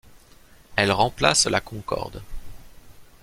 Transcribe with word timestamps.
Elle 0.77 0.91
remplace 0.91 1.45
la 1.45 1.61
Concord. 1.61 2.23